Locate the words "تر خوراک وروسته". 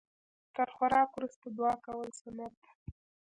0.55-1.45